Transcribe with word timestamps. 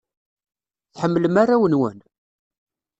Tḥemmlem 0.93 1.35
arraw-nwen? 1.41 1.99